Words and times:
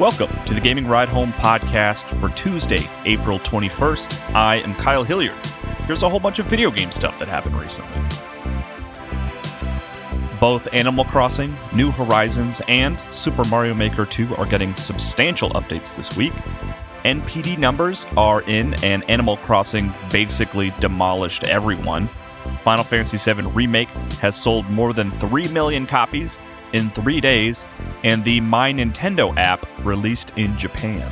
Welcome 0.00 0.30
to 0.46 0.54
the 0.54 0.62
Gaming 0.62 0.88
Ride 0.88 1.10
Home 1.10 1.30
podcast 1.34 2.04
for 2.20 2.34
Tuesday, 2.34 2.80
April 3.04 3.38
21st. 3.40 4.34
I 4.34 4.56
am 4.56 4.72
Kyle 4.76 5.04
Hilliard. 5.04 5.36
Here's 5.86 6.02
a 6.02 6.08
whole 6.08 6.18
bunch 6.18 6.38
of 6.38 6.46
video 6.46 6.70
game 6.70 6.90
stuff 6.90 7.18
that 7.18 7.28
happened 7.28 7.60
recently. 7.60 8.00
Both 10.40 10.72
Animal 10.72 11.04
Crossing, 11.04 11.54
New 11.74 11.90
Horizons, 11.90 12.62
and 12.66 12.98
Super 13.10 13.44
Mario 13.48 13.74
Maker 13.74 14.06
2 14.06 14.36
are 14.36 14.46
getting 14.46 14.72
substantial 14.72 15.50
updates 15.50 15.94
this 15.94 16.16
week. 16.16 16.32
NPD 17.04 17.58
numbers 17.58 18.06
are 18.16 18.40
in, 18.44 18.72
and 18.82 19.04
Animal 19.10 19.36
Crossing 19.36 19.92
basically 20.10 20.72
demolished 20.80 21.44
everyone. 21.44 22.06
Final 22.62 22.84
Fantasy 22.84 23.18
VII 23.18 23.48
Remake 23.48 23.88
has 24.22 24.34
sold 24.34 24.66
more 24.70 24.94
than 24.94 25.10
3 25.10 25.48
million 25.48 25.86
copies 25.86 26.38
in 26.72 26.88
three 26.88 27.20
days, 27.20 27.66
and 28.04 28.24
the 28.24 28.40
My 28.40 28.72
Nintendo 28.72 29.36
app 29.36 29.66
released 29.84 30.32
in 30.36 30.56
Japan. 30.56 31.10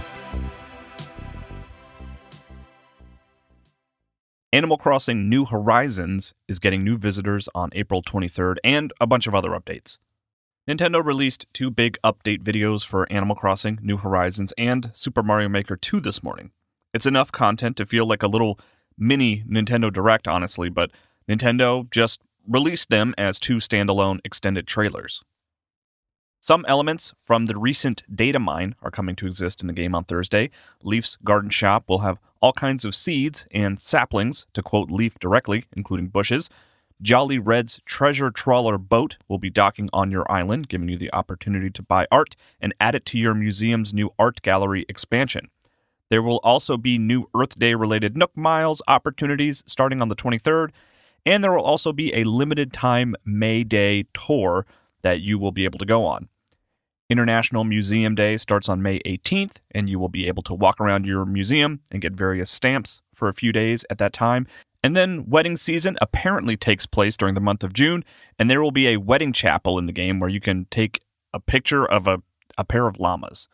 Animal 4.53 4.79
Crossing 4.79 5.29
New 5.29 5.45
Horizons 5.45 6.33
is 6.49 6.59
getting 6.59 6.83
new 6.83 6.97
visitors 6.97 7.51
on 7.55 7.69
April 7.75 8.03
23rd 8.03 8.57
and 8.65 8.93
a 8.99 9.07
bunch 9.07 9.27
of 9.27 9.35
other 9.35 9.51
updates. 9.51 9.99
Nintendo 10.67 11.05
released 11.05 11.47
two 11.53 11.71
big 11.71 11.99
update 12.03 12.43
videos 12.43 12.85
for 12.85 13.11
Animal 13.13 13.37
Crossing 13.37 13.79
New 13.83 13.99
Horizons 13.99 14.55
and 14.57 14.91
Super 14.95 15.23
Mario 15.23 15.49
Maker 15.49 15.77
2 15.77 16.01
this 16.01 16.23
morning. 16.23 16.51
It's 16.95 17.07
enough 17.07 17.31
content 17.31 17.77
to 17.77 17.87
feel 17.87 18.07
like 18.07 18.23
a 18.23 18.27
little 18.27 18.59
mini 18.97 19.45
Nintendo 19.49 19.93
Direct, 19.93 20.27
honestly, 20.27 20.71
but 20.71 20.91
Nintendo 21.29 21.91
just 21.91 22.23
released 22.47 22.89
them 22.89 23.15
as 23.19 23.39
two 23.39 23.59
standalone 23.59 24.19
extended 24.25 24.67
trailers. 24.67 25.23
Some 26.49 26.65
elements 26.67 27.13
from 27.23 27.45
the 27.45 27.59
recent 27.59 28.05
data 28.11 28.39
mine 28.39 28.75
are 28.81 28.91
coming 28.91 29.15
to 29.17 29.27
exist 29.27 29.61
in 29.61 29.67
the 29.67 29.75
game 29.75 29.95
on 29.95 30.05
Thursday. 30.05 30.49
Leaf's 30.83 31.19
garden 31.23 31.51
shop 31.51 31.85
will 31.91 31.99
have 31.99 32.19
all 32.41 32.55
kinds 32.55 32.87
of 32.87 32.95
seeds 32.95 33.47
and 33.51 33.79
saplings, 33.79 34.47
to 34.55 34.63
quote 34.63 34.91
Leaf 34.91 35.19
directly, 35.19 35.67
including 35.77 36.07
bushes. 36.07 36.49
Jolly 37.03 37.39
Redd's 37.39 37.83
treasure 37.85 38.31
trawler 38.31 38.79
boat 38.79 39.19
will 39.29 39.37
be 39.37 39.51
docking 39.51 39.91
on 39.93 40.11
your 40.11 40.25
island, 40.33 40.71
giving 40.71 40.89
you 40.89 40.97
the 40.97 41.13
opportunity 41.13 41.69
to 41.69 41.83
buy 41.83 42.07
art 42.11 42.35
and 42.63 42.75
add 42.81 42.95
it 42.95 43.05
to 43.05 43.19
your 43.19 43.35
museum's 43.35 43.93
new 43.93 44.15
art 44.19 44.41
gallery 44.41 44.87
expansion. 44.89 45.51
There 46.09 46.23
will 46.23 46.41
also 46.43 46.79
be 46.79 46.97
new 46.97 47.29
Earth 47.37 47.59
Day 47.59 47.75
related 47.75 48.17
Nook 48.17 48.35
Miles 48.35 48.81
opportunities 48.89 49.63
starting 49.67 50.01
on 50.01 50.09
the 50.09 50.17
23rd, 50.17 50.71
and 51.27 51.45
there 51.45 51.53
will 51.53 51.61
also 51.61 51.93
be 51.93 52.15
a 52.15 52.25
limited 52.25 52.73
time 52.73 53.15
May 53.23 53.65
Day 53.65 54.07
tour 54.15 54.65
that 55.03 55.21
you 55.21 55.39
will 55.39 55.53
be 55.53 55.67
able 55.67 55.79
to 55.81 55.85
go 55.85 56.07
on. 56.07 56.31
International 57.11 57.65
Museum 57.65 58.15
Day 58.15 58.37
starts 58.37 58.69
on 58.69 58.83
May 58.83 59.01
18th, 59.01 59.57
and 59.71 59.89
you 59.89 59.99
will 59.99 60.11
be 60.11 60.27
able 60.27 60.43
to 60.43 60.55
walk 60.55 60.79
around 60.79 61.07
your 61.07 61.25
museum 61.25 61.81
and 61.91 62.03
get 62.03 62.13
various 62.13 62.51
stamps 62.51 63.01
for 63.15 63.29
a 63.29 63.35
few 63.35 63.51
days 63.51 63.85
at 63.89 63.99
that 63.99 64.13
time. 64.13 64.47
And 64.83 64.95
then 64.95 65.25
wedding 65.27 65.57
season 65.57 65.97
apparently 66.01 66.57
takes 66.57 66.87
place 66.87 67.17
during 67.17 67.35
the 67.35 67.41
month 67.41 67.65
of 67.65 67.73
June, 67.73 68.05
and 68.39 68.51
there 68.51 68.63
will 68.63 68.71
be 68.71 68.89
a 68.89 68.99
wedding 68.99 69.33
chapel 69.33 69.79
in 69.79 69.87
the 69.87 69.93
game 69.93 70.21
where 70.21 70.31
you 70.31 70.41
can 70.41 70.67
take 70.71 71.01
a 71.33 71.41
picture 71.41 71.85
of 71.85 72.07
a, 72.07 72.23
a 72.59 72.65
pair 72.65 72.87
of 72.87 73.01
llamas. 73.01 73.49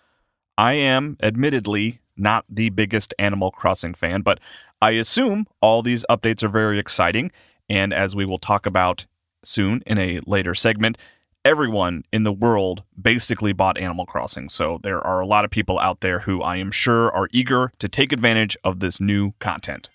I 0.59 0.75
am 0.75 1.17
admittedly 1.23 2.01
not 2.17 2.45
the 2.49 2.71
biggest 2.71 3.15
Animal 3.19 3.51
Crossing 3.51 3.95
fan, 3.95 4.23
but 4.23 4.41
I 4.83 4.93
assume 4.93 5.47
all 5.61 5.83
these 5.83 6.05
updates 6.11 6.43
are 6.43 6.49
very 6.49 6.79
exciting. 6.79 7.31
And 7.69 7.95
as 7.95 8.15
we 8.15 8.27
will 8.27 8.39
talk 8.39 8.67
about 8.67 9.07
soon 9.43 9.83
in 9.87 9.99
a 9.99 10.21
later 10.27 10.55
segment, 10.55 10.99
everyone 11.45 12.05
in 12.11 12.23
the 12.23 12.33
world 12.33 12.83
basically 13.01 13.53
bought 13.53 13.77
Animal 13.77 14.07
Crossing. 14.07 14.49
So 14.49 14.79
there 14.83 15.01
are 15.01 15.21
a 15.21 15.27
lot 15.27 15.45
of 15.45 15.51
people 15.51 15.79
out 15.79 16.01
there 16.01 16.21
who 16.21 16.43
I 16.43 16.57
am 16.57 16.71
sure 16.71 17.13
are 17.13 17.29
eager 17.33 17.73
to 17.79 17.89
take 17.89 18.13
advantage 18.13 18.57
of 18.65 18.81
this 18.81 19.01
new 19.01 19.33
content. 19.41 19.91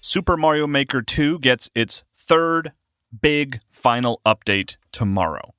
Super 0.00 0.36
Mario 0.36 0.68
Maker 0.68 1.02
2 1.02 1.40
gets 1.40 1.68
its 1.74 2.04
third 2.14 2.72
big 3.20 3.60
final 3.72 4.20
update 4.24 4.76
tomorrow. 4.92 5.52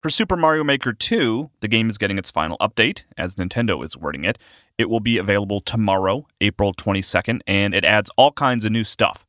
For 0.00 0.08
Super 0.08 0.36
Mario 0.36 0.64
Maker 0.64 0.92
2, 0.92 1.50
the 1.60 1.68
game 1.68 1.90
is 1.90 1.98
getting 1.98 2.16
its 2.16 2.30
final 2.30 2.56
update, 2.58 3.02
as 3.18 3.34
Nintendo 3.36 3.84
is 3.84 3.96
wording 3.96 4.24
it. 4.24 4.38
It 4.78 4.88
will 4.88 5.00
be 5.00 5.18
available 5.18 5.60
tomorrow, 5.60 6.26
April 6.40 6.72
22nd, 6.72 7.40
and 7.46 7.74
it 7.74 7.84
adds 7.84 8.10
all 8.16 8.32
kinds 8.32 8.64
of 8.64 8.72
new 8.72 8.84
stuff. 8.84 9.26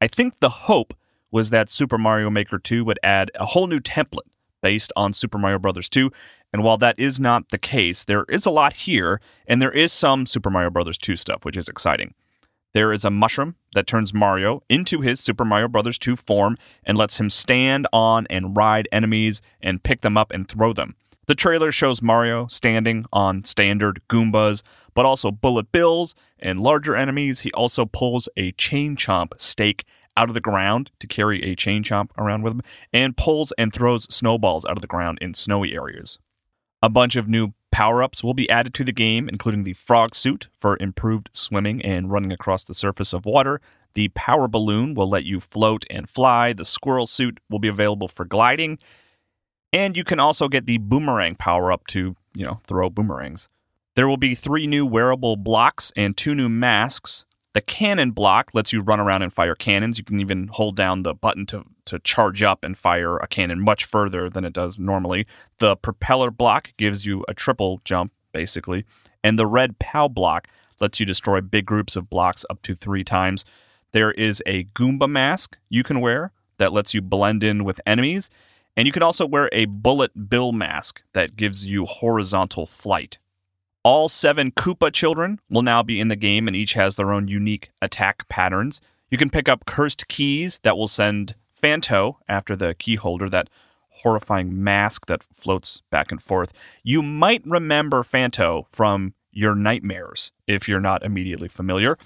I 0.00 0.08
think 0.08 0.40
the 0.40 0.48
hope 0.48 0.94
was 1.34 1.50
that 1.50 1.68
Super 1.68 1.98
Mario 1.98 2.30
Maker 2.30 2.60
2 2.60 2.84
would 2.84 3.00
add 3.02 3.28
a 3.34 3.44
whole 3.44 3.66
new 3.66 3.80
template 3.80 4.28
based 4.62 4.92
on 4.94 5.12
Super 5.12 5.36
Mario 5.36 5.58
Bros. 5.58 5.88
2. 5.88 6.08
And 6.52 6.62
while 6.62 6.78
that 6.78 6.96
is 6.96 7.18
not 7.18 7.48
the 7.48 7.58
case, 7.58 8.04
there 8.04 8.24
is 8.28 8.46
a 8.46 8.52
lot 8.52 8.74
here, 8.74 9.20
and 9.48 9.60
there 9.60 9.72
is 9.72 9.92
some 9.92 10.26
Super 10.26 10.48
Mario 10.48 10.70
Bros. 10.70 10.96
2 10.96 11.16
stuff, 11.16 11.44
which 11.44 11.56
is 11.56 11.68
exciting. 11.68 12.14
There 12.72 12.92
is 12.92 13.04
a 13.04 13.10
mushroom 13.10 13.56
that 13.74 13.88
turns 13.88 14.14
Mario 14.14 14.62
into 14.68 15.00
his 15.00 15.18
Super 15.18 15.44
Mario 15.44 15.66
Bros. 15.66 15.98
2 15.98 16.14
form 16.14 16.56
and 16.84 16.96
lets 16.96 17.18
him 17.18 17.28
stand 17.28 17.88
on 17.92 18.28
and 18.30 18.56
ride 18.56 18.86
enemies 18.92 19.42
and 19.60 19.82
pick 19.82 20.02
them 20.02 20.16
up 20.16 20.30
and 20.30 20.46
throw 20.46 20.72
them. 20.72 20.94
The 21.26 21.34
trailer 21.34 21.72
shows 21.72 22.00
Mario 22.00 22.46
standing 22.46 23.06
on 23.12 23.42
standard 23.42 24.00
Goombas, 24.08 24.62
but 24.94 25.04
also 25.04 25.32
bullet 25.32 25.72
bills 25.72 26.14
and 26.38 26.60
larger 26.60 26.94
enemies. 26.94 27.40
He 27.40 27.50
also 27.52 27.86
pulls 27.86 28.28
a 28.36 28.52
chain 28.52 28.94
chomp 28.94 29.32
stake 29.38 29.84
out 30.16 30.28
of 30.28 30.34
the 30.34 30.40
ground 30.40 30.90
to 31.00 31.06
carry 31.06 31.42
a 31.42 31.54
chain 31.54 31.82
chomp 31.82 32.10
around 32.16 32.42
with 32.42 32.54
him, 32.54 32.62
and 32.92 33.16
pulls 33.16 33.52
and 33.58 33.72
throws 33.72 34.12
snowballs 34.14 34.64
out 34.64 34.76
of 34.76 34.82
the 34.82 34.86
ground 34.86 35.18
in 35.20 35.34
snowy 35.34 35.74
areas. 35.74 36.18
A 36.82 36.88
bunch 36.88 37.16
of 37.16 37.28
new 37.28 37.54
power 37.72 38.02
ups 38.02 38.22
will 38.22 38.34
be 38.34 38.48
added 38.50 38.74
to 38.74 38.84
the 38.84 38.92
game, 38.92 39.28
including 39.28 39.64
the 39.64 39.72
frog 39.72 40.14
suit 40.14 40.48
for 40.60 40.76
improved 40.80 41.30
swimming 41.32 41.82
and 41.82 42.10
running 42.10 42.30
across 42.30 42.62
the 42.62 42.74
surface 42.74 43.12
of 43.12 43.24
water. 43.24 43.60
The 43.94 44.08
power 44.08 44.48
balloon 44.48 44.94
will 44.94 45.08
let 45.08 45.24
you 45.24 45.40
float 45.40 45.84
and 45.88 46.08
fly. 46.08 46.52
The 46.52 46.64
squirrel 46.64 47.06
suit 47.06 47.38
will 47.48 47.58
be 47.58 47.68
available 47.68 48.08
for 48.08 48.24
gliding. 48.24 48.78
And 49.72 49.96
you 49.96 50.04
can 50.04 50.20
also 50.20 50.46
get 50.48 50.66
the 50.66 50.78
boomerang 50.78 51.34
power 51.34 51.72
up 51.72 51.86
to, 51.88 52.16
you 52.34 52.44
know, 52.44 52.60
throw 52.66 52.90
boomerangs. 52.90 53.48
There 53.96 54.08
will 54.08 54.16
be 54.16 54.34
three 54.34 54.66
new 54.66 54.84
wearable 54.84 55.36
blocks 55.36 55.92
and 55.96 56.16
two 56.16 56.34
new 56.34 56.48
masks. 56.48 57.24
The 57.54 57.60
cannon 57.60 58.10
block 58.10 58.50
lets 58.52 58.72
you 58.72 58.80
run 58.80 58.98
around 58.98 59.22
and 59.22 59.32
fire 59.32 59.54
cannons. 59.54 59.96
You 59.96 60.04
can 60.04 60.18
even 60.18 60.48
hold 60.48 60.74
down 60.74 61.04
the 61.04 61.14
button 61.14 61.46
to, 61.46 61.64
to 61.84 62.00
charge 62.00 62.42
up 62.42 62.64
and 62.64 62.76
fire 62.76 63.16
a 63.16 63.28
cannon 63.28 63.60
much 63.60 63.84
further 63.84 64.28
than 64.28 64.44
it 64.44 64.52
does 64.52 64.76
normally. 64.76 65.24
The 65.60 65.76
propeller 65.76 66.32
block 66.32 66.70
gives 66.76 67.06
you 67.06 67.24
a 67.28 67.34
triple 67.34 67.80
jump, 67.84 68.12
basically. 68.32 68.84
And 69.22 69.38
the 69.38 69.46
red 69.46 69.78
POW 69.78 70.08
block 70.08 70.48
lets 70.80 70.98
you 70.98 71.06
destroy 71.06 71.40
big 71.40 71.64
groups 71.64 71.94
of 71.94 72.10
blocks 72.10 72.44
up 72.50 72.60
to 72.62 72.74
three 72.74 73.04
times. 73.04 73.44
There 73.92 74.10
is 74.10 74.42
a 74.46 74.64
Goomba 74.64 75.08
mask 75.08 75.56
you 75.68 75.84
can 75.84 76.00
wear 76.00 76.32
that 76.58 76.72
lets 76.72 76.92
you 76.92 77.00
blend 77.02 77.44
in 77.44 77.62
with 77.62 77.80
enemies. 77.86 78.30
And 78.76 78.86
you 78.86 78.92
can 78.92 79.04
also 79.04 79.24
wear 79.24 79.48
a 79.52 79.66
bullet 79.66 80.28
bill 80.28 80.50
mask 80.50 81.02
that 81.12 81.36
gives 81.36 81.66
you 81.66 81.86
horizontal 81.86 82.66
flight. 82.66 83.18
All 83.84 84.08
seven 84.08 84.50
Koopa 84.50 84.90
children 84.90 85.40
will 85.50 85.60
now 85.60 85.82
be 85.82 86.00
in 86.00 86.08
the 86.08 86.16
game 86.16 86.48
and 86.48 86.56
each 86.56 86.72
has 86.72 86.94
their 86.94 87.12
own 87.12 87.28
unique 87.28 87.70
attack 87.82 88.26
patterns. 88.30 88.80
You 89.10 89.18
can 89.18 89.28
pick 89.28 89.46
up 89.46 89.66
cursed 89.66 90.08
keys 90.08 90.58
that 90.62 90.78
will 90.78 90.88
send 90.88 91.34
Phanto 91.54 92.18
after 92.26 92.56
the 92.56 92.74
key 92.74 92.94
holder, 92.94 93.28
that 93.28 93.50
horrifying 93.90 94.64
mask 94.64 95.04
that 95.06 95.22
floats 95.22 95.82
back 95.90 96.10
and 96.10 96.22
forth. 96.22 96.50
You 96.82 97.02
might 97.02 97.42
remember 97.44 98.02
Phanto 98.02 98.66
from 98.72 99.12
your 99.32 99.54
nightmares 99.54 100.32
if 100.46 100.66
you're 100.66 100.80
not 100.80 101.04
immediately 101.04 101.48
familiar. 101.48 101.98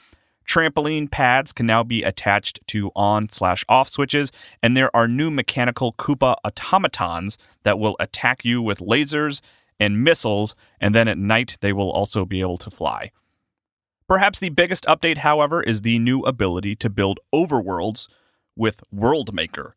Trampoline 0.49 1.09
pads 1.11 1.53
can 1.53 1.67
now 1.67 1.85
be 1.85 2.03
attached 2.03 2.59
to 2.69 2.91
on 2.97 3.29
slash 3.29 3.65
off 3.69 3.89
switches, 3.89 4.33
and 4.63 4.77
there 4.77 4.95
are 4.97 5.07
new 5.07 5.31
mechanical 5.31 5.93
Koopa 5.93 6.37
automatons 6.45 7.39
that 7.63 7.79
will 7.79 7.97
attack 8.01 8.45
you 8.45 8.63
with 8.63 8.81
lasers 8.81 9.43
and 9.81 10.03
missiles, 10.03 10.55
and 10.81 10.95
then 10.95 11.09
at 11.09 11.19
night 11.19 11.57
they 11.61 11.73
will 11.73 11.91
also 11.91 12.25
be 12.25 12.41
able 12.41 12.59
to 12.59 12.71
fly. 12.71 13.11
Perhaps 14.09 14.41
the 14.41 14.49
biggest 14.49 14.85
update, 14.87 15.19
however, 15.19 15.63
is 15.63 15.83
the 15.83 15.99
new 15.99 16.21
ability 16.23 16.75
to 16.77 16.89
build 16.89 17.21
overworlds 17.33 18.09
with 18.57 18.83
World 18.91 19.35
Maker. 19.35 19.77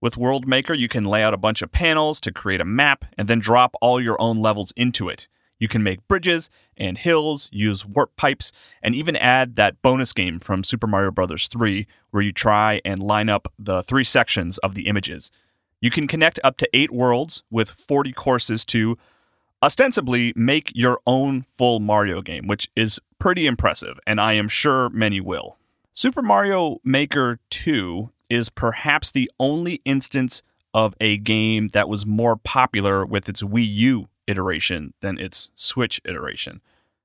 With 0.00 0.16
World 0.16 0.46
Maker, 0.46 0.74
you 0.74 0.88
can 0.88 1.04
lay 1.04 1.22
out 1.22 1.34
a 1.34 1.38
bunch 1.38 1.62
of 1.62 1.72
panels 1.72 2.20
to 2.20 2.32
create 2.32 2.60
a 2.60 2.64
map 2.64 3.04
and 3.18 3.28
then 3.28 3.38
drop 3.38 3.74
all 3.80 4.00
your 4.00 4.20
own 4.20 4.40
levels 4.40 4.72
into 4.76 5.08
it. 5.08 5.28
You 5.58 5.68
can 5.68 5.84
make 5.84 6.08
bridges 6.08 6.50
and 6.76 6.98
hills, 6.98 7.48
use 7.52 7.86
warp 7.86 8.16
pipes, 8.16 8.50
and 8.82 8.96
even 8.96 9.14
add 9.14 9.54
that 9.54 9.80
bonus 9.80 10.12
game 10.12 10.40
from 10.40 10.64
Super 10.64 10.88
Mario 10.88 11.12
Bros. 11.12 11.46
3 11.46 11.86
where 12.10 12.22
you 12.22 12.32
try 12.32 12.80
and 12.84 13.00
line 13.00 13.28
up 13.28 13.52
the 13.58 13.82
three 13.84 14.02
sections 14.02 14.58
of 14.58 14.74
the 14.74 14.88
images. 14.88 15.30
You 15.80 15.90
can 15.90 16.08
connect 16.08 16.40
up 16.42 16.56
to 16.58 16.68
eight 16.72 16.90
worlds 16.90 17.44
with 17.48 17.70
40 17.70 18.12
courses 18.12 18.64
to 18.66 18.98
ostensibly 19.62 20.32
make 20.34 20.72
your 20.74 21.00
own 21.06 21.42
full 21.56 21.80
Mario 21.80 22.20
game, 22.20 22.46
which 22.46 22.70
is 22.74 22.98
pretty 23.18 23.46
impressive, 23.46 23.98
and 24.06 24.20
I 24.20 24.32
am 24.34 24.48
sure 24.48 24.88
many 24.90 25.20
will. 25.20 25.56
Super 25.94 26.22
Mario 26.22 26.78
Maker 26.84 27.38
2 27.50 28.10
is 28.30 28.48
perhaps 28.48 29.12
the 29.12 29.30
only 29.38 29.80
instance 29.84 30.42
of 30.74 30.94
a 31.00 31.18
game 31.18 31.68
that 31.68 31.88
was 31.88 32.06
more 32.06 32.36
popular 32.36 33.04
with 33.04 33.28
its 33.28 33.42
Wii 33.42 33.66
U 33.74 34.08
iteration 34.26 34.94
than 35.00 35.18
its 35.18 35.50
Switch 35.54 36.00
iteration. 36.04 36.62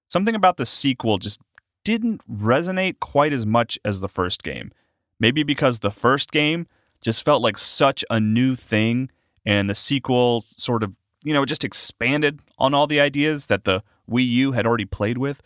Something 0.07 0.35
about 0.35 0.57
the 0.57 0.65
sequel 0.65 1.17
just 1.17 1.41
didn't 1.83 2.21
resonate 2.29 2.99
quite 2.99 3.33
as 3.33 3.45
much 3.45 3.77
as 3.83 3.99
the 3.99 4.09
first 4.09 4.41
game. 4.43 4.71
Maybe 5.19 5.43
because 5.43 5.79
the 5.79 5.91
first 5.91 6.31
game 6.31 6.67
just 7.01 7.25
felt 7.25 7.41
like 7.41 7.57
such 7.57 8.05
a 8.09 8.19
new 8.19 8.55
thing, 8.55 9.09
and 9.45 9.69
the 9.69 9.75
sequel 9.75 10.45
sort 10.55 10.83
of, 10.83 10.93
you 11.27 11.33
know, 11.33 11.43
it 11.43 11.47
just 11.47 11.65
expanded 11.65 12.39
on 12.57 12.73
all 12.73 12.87
the 12.87 13.01
ideas 13.01 13.47
that 13.47 13.65
the 13.65 13.83
Wii 14.09 14.27
U 14.27 14.51
had 14.53 14.65
already 14.65 14.85
played 14.85 15.17
with. 15.17 15.41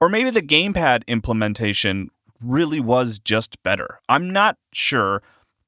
Or 0.00 0.08
maybe 0.08 0.30
the 0.30 0.42
gamepad 0.42 1.06
implementation 1.06 2.10
really 2.40 2.80
was 2.80 3.18
just 3.18 3.62
better. 3.62 4.00
I'm 4.08 4.30
not 4.30 4.58
sure, 4.72 5.22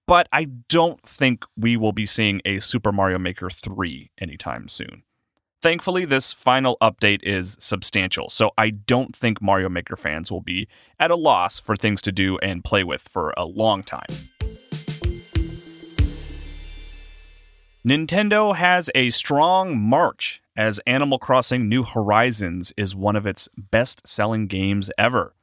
but 0.06 0.28
I 0.32 0.49
don't 0.69 1.00
think 1.02 1.44
we 1.56 1.76
will 1.76 1.93
be 1.93 2.05
seeing 2.05 2.43
a 2.44 2.58
Super 2.61 2.93
Mario 2.93 3.19
Maker 3.19 3.49
3 3.49 4.11
anytime 4.20 4.69
soon. 4.69 5.05
Thankfully, 5.62 6.05
this 6.05 6.34
final 6.34 6.76
update 6.82 7.20
is 7.22 7.56
substantial, 7.58 8.28
so 8.28 8.50
I 8.58 8.69
don't 8.69 9.17
think 9.17 9.40
Mario 9.40 9.70
Maker 9.70 9.96
fans 9.96 10.31
will 10.31 10.43
be 10.43 10.69
at 11.00 11.10
a 11.10 11.17
loss 11.17 11.58
for 11.58 11.75
things 11.75 12.02
to 12.02 12.12
do 12.12 12.37
and 12.38 12.62
play 12.62 12.84
with 12.84 13.08
for 13.08 13.32
a 13.34 13.46
long 13.46 13.82
time. 13.82 14.33
Nintendo 17.86 18.56
has 18.56 18.88
a 18.94 19.10
strong 19.10 19.78
March 19.78 20.40
as 20.56 20.81
Animal 20.86 21.19
Crossing 21.19 21.69
New 21.69 21.84
Horizons 21.84 22.72
is 22.78 22.94
one 22.94 23.14
of 23.14 23.26
its 23.26 23.46
best 23.58 24.08
selling 24.08 24.46
games 24.46 24.90
ever. 24.96 25.34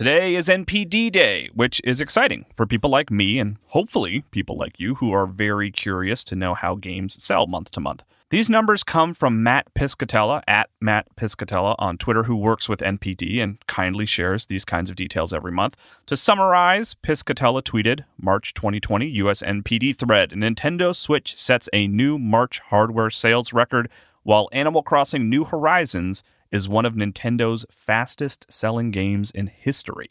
Today 0.00 0.34
is 0.34 0.48
NPD 0.48 1.12
Day, 1.12 1.50
which 1.52 1.78
is 1.84 2.00
exciting 2.00 2.46
for 2.56 2.64
people 2.64 2.88
like 2.88 3.10
me 3.10 3.38
and 3.38 3.58
hopefully 3.66 4.24
people 4.30 4.56
like 4.56 4.80
you 4.80 4.94
who 4.94 5.12
are 5.12 5.26
very 5.26 5.70
curious 5.70 6.24
to 6.24 6.34
know 6.34 6.54
how 6.54 6.74
games 6.74 7.22
sell 7.22 7.46
month 7.46 7.70
to 7.72 7.80
month. 7.80 8.02
These 8.30 8.48
numbers 8.48 8.82
come 8.82 9.12
from 9.12 9.42
Matt 9.42 9.74
Piscatella 9.74 10.42
at 10.48 10.70
Matt 10.80 11.14
Piscatella 11.16 11.74
on 11.78 11.98
Twitter, 11.98 12.22
who 12.22 12.34
works 12.34 12.66
with 12.66 12.80
NPD 12.80 13.42
and 13.42 13.58
kindly 13.66 14.06
shares 14.06 14.46
these 14.46 14.64
kinds 14.64 14.88
of 14.88 14.96
details 14.96 15.34
every 15.34 15.52
month. 15.52 15.76
To 16.06 16.16
summarize, 16.16 16.96
Piscatella 17.02 17.60
tweeted 17.62 18.04
March 18.18 18.54
2020 18.54 19.06
US 19.06 19.42
NPD 19.42 19.94
thread 19.94 20.30
Nintendo 20.30 20.96
Switch 20.96 21.36
sets 21.36 21.68
a 21.74 21.86
new 21.86 22.18
March 22.18 22.60
hardware 22.60 23.10
sales 23.10 23.52
record, 23.52 23.90
while 24.22 24.48
Animal 24.50 24.82
Crossing 24.82 25.28
New 25.28 25.44
Horizons 25.44 26.24
is 26.52 26.68
one 26.68 26.84
of 26.84 26.94
Nintendo's 26.94 27.66
fastest 27.70 28.46
selling 28.50 28.90
games 28.90 29.30
in 29.30 29.46
history. 29.48 30.08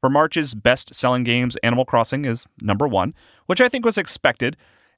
For 0.00 0.10
March's 0.10 0.54
best 0.54 0.94
selling 0.94 1.24
games, 1.24 1.56
Animal 1.62 1.84
Crossing 1.84 2.24
is 2.24 2.46
number 2.60 2.86
one, 2.86 3.14
which 3.46 3.60
I 3.60 3.68
think 3.68 3.84
was 3.84 3.98
expected 3.98 4.56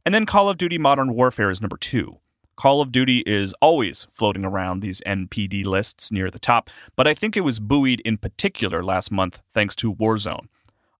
and 0.08 0.14
then 0.14 0.24
Call 0.24 0.48
of 0.48 0.56
Duty 0.56 0.78
Modern 0.78 1.14
Warfare 1.14 1.50
is 1.50 1.60
number 1.60 1.76
two. 1.76 2.18
Call 2.56 2.80
of 2.80 2.90
Duty 2.90 3.22
is 3.26 3.54
always 3.60 4.06
floating 4.10 4.42
around 4.42 4.80
these 4.80 5.02
NPD 5.06 5.66
lists 5.66 6.10
near 6.10 6.30
the 6.30 6.38
top, 6.38 6.70
but 6.96 7.06
I 7.06 7.12
think 7.12 7.36
it 7.36 7.42
was 7.42 7.60
buoyed 7.60 8.00
in 8.00 8.16
particular 8.16 8.82
last 8.82 9.12
month 9.12 9.42
thanks 9.52 9.76
to 9.76 9.94
Warzone. 9.94 10.48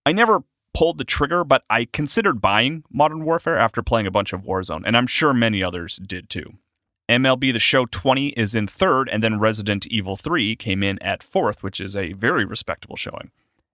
I 0.04 0.12
never 0.12 0.44
pulled 0.74 0.98
the 0.98 1.04
trigger, 1.04 1.42
but 1.42 1.64
I 1.70 1.86
considered 1.86 2.42
buying 2.42 2.84
Modern 2.90 3.24
Warfare 3.24 3.56
after 3.56 3.82
playing 3.82 4.06
a 4.06 4.10
bunch 4.10 4.34
of 4.34 4.42
Warzone, 4.42 4.82
and 4.84 4.94
I'm 4.94 5.06
sure 5.06 5.32
many 5.32 5.62
others 5.62 5.98
did 6.06 6.28
too. 6.28 6.58
MLB 7.08 7.54
The 7.54 7.58
Show 7.58 7.86
20 7.86 8.28
is 8.28 8.54
in 8.54 8.66
third, 8.66 9.08
and 9.08 9.22
then 9.22 9.38
Resident 9.38 9.86
Evil 9.86 10.14
3 10.14 10.54
came 10.56 10.82
in 10.82 11.02
at 11.02 11.22
fourth, 11.22 11.62
which 11.62 11.80
is 11.80 11.96
a 11.96 12.12
very 12.12 12.44
respectable 12.44 12.96
showing. 12.96 13.30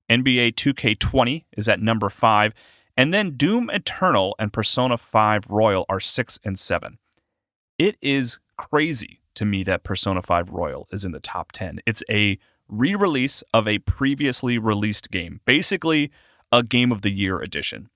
NBA 0.09 0.55
2K20 0.55 1.45
is 1.57 1.69
at 1.69 1.81
number 1.81 2.09
five, 2.11 2.53
and 2.97 3.13
then 3.13 3.37
Doom 3.37 3.71
Eternal 3.71 4.37
and 4.39 4.53
Persona 4.53 4.97
5 4.97 5.47
Royal 5.49 5.85
are 5.89 5.99
6 5.99 6.39
and 6.45 6.59
7. 6.59 6.99
It 7.77 7.97
is 8.01 8.39
crazy 8.57 9.21
to 9.35 9.45
me 9.45 9.65
that 9.65 9.83
Persona 9.83 10.23
5 10.23 10.51
Royal 10.51 10.87
is 10.93 11.05
in 11.05 11.11
the 11.11 11.19
top 11.19 11.51
10. 11.51 11.81
It's 11.87 12.05
a 12.09 12.39
re 12.69 12.95
release 12.95 13.43
of 13.53 13.67
a 13.67 13.81
previously 13.81 14.59
released 14.59 15.11
game, 15.11 15.41
basically 15.45 16.13
a 16.53 16.63
Game 16.63 16.93
of 16.93 17.03
the 17.03 17.11
Year 17.11 17.41
edition. 17.41 17.89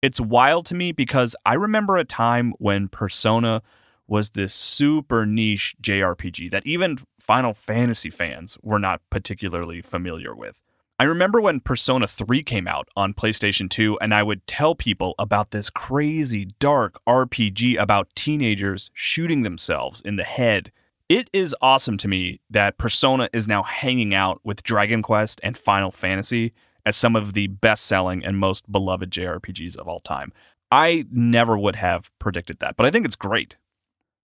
It's 0.00 0.20
wild 0.20 0.64
to 0.66 0.76
me 0.76 0.92
because 0.92 1.34
I 1.44 1.54
remember 1.54 1.96
a 1.96 2.04
time 2.04 2.54
when 2.58 2.88
Persona 2.88 3.62
was 4.10 4.30
this 4.30 4.52
super 4.52 5.24
niche 5.24 5.76
JRPG 5.80 6.50
that 6.50 6.66
even 6.66 6.98
Final 7.18 7.54
Fantasy 7.54 8.10
fans 8.10 8.58
were 8.60 8.80
not 8.80 9.00
particularly 9.08 9.80
familiar 9.80 10.34
with. 10.34 10.60
I 10.98 11.04
remember 11.04 11.40
when 11.40 11.60
Persona 11.60 12.06
3 12.06 12.42
came 12.42 12.68
out 12.68 12.88
on 12.94 13.14
PlayStation 13.14 13.70
2, 13.70 13.98
and 14.02 14.12
I 14.12 14.22
would 14.22 14.46
tell 14.46 14.74
people 14.74 15.14
about 15.18 15.52
this 15.52 15.70
crazy, 15.70 16.48
dark 16.58 17.00
RPG 17.08 17.80
about 17.80 18.14
teenagers 18.14 18.90
shooting 18.92 19.42
themselves 19.42 20.02
in 20.02 20.16
the 20.16 20.24
head. 20.24 20.72
It 21.08 21.30
is 21.32 21.56
awesome 21.62 21.96
to 21.98 22.08
me 22.08 22.40
that 22.50 22.78
Persona 22.78 23.30
is 23.32 23.48
now 23.48 23.62
hanging 23.62 24.12
out 24.12 24.40
with 24.44 24.62
Dragon 24.62 25.02
Quest 25.02 25.40
and 25.42 25.56
Final 25.56 25.92
Fantasy 25.92 26.52
as 26.84 26.96
some 26.96 27.14
of 27.16 27.32
the 27.32 27.46
best 27.46 27.86
selling 27.86 28.24
and 28.24 28.36
most 28.36 28.70
beloved 28.70 29.10
JRPGs 29.10 29.76
of 29.76 29.88
all 29.88 30.00
time. 30.00 30.32
I 30.70 31.06
never 31.10 31.56
would 31.56 31.76
have 31.76 32.10
predicted 32.18 32.58
that, 32.58 32.76
but 32.76 32.86
I 32.86 32.90
think 32.90 33.06
it's 33.06 33.16
great. 33.16 33.56